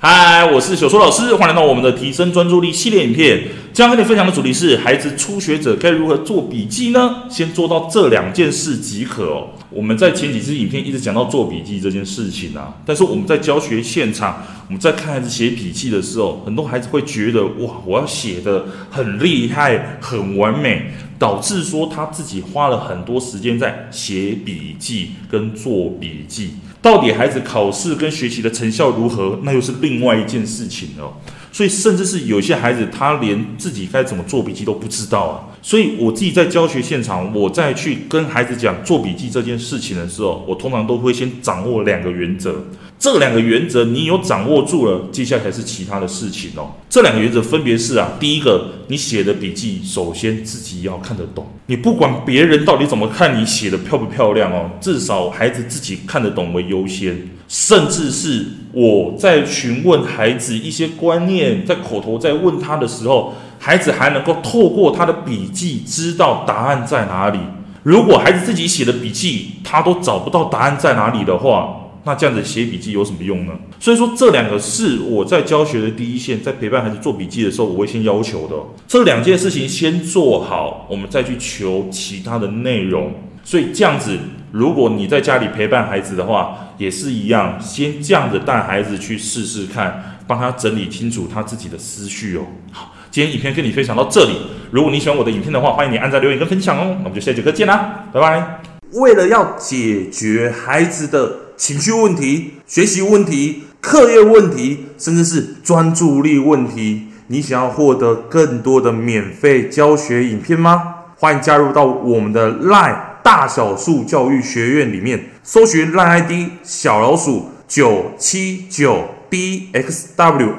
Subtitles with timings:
[0.00, 3.48] 嗨，我是小苏老师，欢迎来到我们的提升专注力系列影片。
[3.72, 7.24] 今天跟你分享的主题是：孩子初学者该如何做笔记呢？
[7.28, 9.48] 先做到这两件事即可哦。
[9.70, 26.52] 我们在前几支影片一直讲到做笔记这件事情啊，但是我们在教学现场，我们在看孩子写笔记的时候，很多孩子会觉得哇，我要写得很厉害、很完美，导致说他自己花了很多时间在写笔记跟做笔记。
[26.80, 29.40] 到底孩子考试跟学习的成效如何？
[29.42, 31.12] 那又是另外一件事情了。
[31.50, 35.57] 所以，甚至是有些孩子，他连自己该怎么做笔记都不知道啊。
[35.60, 42.64] 所以，我自己在教学现场，我在去跟孩子讲做笔记这件事情的时候，我通常都会先掌握两个原则。
[42.98, 46.72] 这两个原则你有掌握住了，接下来才是其他的事情哦。
[46.90, 51.46] 这两个原则分别是啊，第一个，你写的笔记首先自己要看得懂。
[51.66, 57.16] 你不管别人到底怎么看你写的漂不漂亮哦，至少孩子自己看得懂为优先。
[57.46, 67.38] 甚至是我在询问孩子一些观念，在口头在问他的时候，孩子还能够透过他的笔记知道答案在哪里。
[67.82, 73.52] 如果孩子自己写的笔记他都找不到答案在哪里的话，那这样子写笔记有什么用呢？
[73.80, 78.54] 所以说，这两个是我在教学的第一线，在陪伴孩子做笔记的时候，我会先要求的。
[78.86, 83.12] 这两件事情先做好，我们再去求其他的内容。
[83.44, 84.18] 所以这样子，
[84.52, 92.42] 如果你在家里陪伴孩子的话，也是一样，先这样子带孩子去试试看，帮他整理清楚他自己的思绪哦。
[92.72, 94.32] 好，今天影片跟你分享到这里。
[94.70, 96.96] 如果你喜欢我的影片的话，欢迎你按赞、留言跟分享哦。
[96.98, 98.60] 那我们就下节课见啦，拜拜。
[98.92, 110.96] 为了要解决孩子的情绪问题、学习问题、课业问题，甚至是专注力问题，你想要获得更多的免费教学影片吗？
[111.16, 120.52] 欢迎加入到我们的 LINE 大小数教育学院里面，搜寻 LINE ID 小老鼠九七九 dxwrf，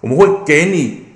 [0.00, 1.07] 我们会给你